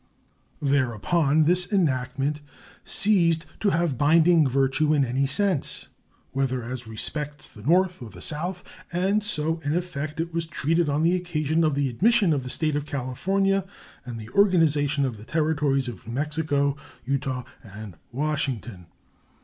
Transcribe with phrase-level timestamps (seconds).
[0.63, 2.41] Thereupon this enactment
[2.83, 5.89] ceased to have binding virtue in any sense,
[6.31, 10.89] whether as respects the North or the South, and so in effect it was treated
[10.89, 13.63] on the occasion of the admission of the State of California
[14.03, 16.75] and the organization of the Territories of New Mexico,
[17.05, 18.87] Utah, and Washington.